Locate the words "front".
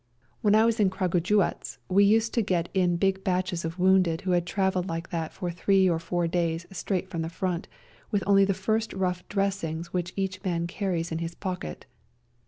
7.29-7.67